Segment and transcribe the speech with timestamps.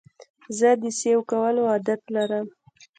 [0.57, 2.47] زه د سیو کولو عادت لرم.